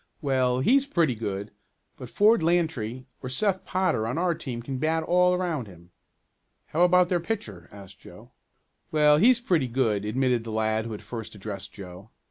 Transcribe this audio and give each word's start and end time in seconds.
"Well, 0.19 0.61
he's 0.61 0.87
pretty 0.87 1.13
good, 1.13 1.51
but 1.95 2.09
Ford 2.09 2.41
Lantry 2.41 3.05
or 3.21 3.29
Seth 3.29 3.63
Potter 3.65 4.07
on 4.07 4.17
our 4.17 4.33
team 4.33 4.63
can 4.63 4.79
bat 4.79 5.03
all 5.03 5.35
around 5.35 5.67
him." 5.67 5.91
"How 6.69 6.81
about 6.81 7.07
their 7.07 7.19
pitcher?" 7.19 7.69
asked 7.71 7.99
Joe. 7.99 8.31
"Well, 8.91 9.17
he's 9.17 9.39
pretty 9.39 9.67
good," 9.67 10.03
admitted 10.03 10.43
the 10.43 10.51
lad 10.51 10.85
who 10.87 10.93
had 10.93 11.03
first 11.03 11.35
addressed 11.35 11.71
Joe. 11.73 12.09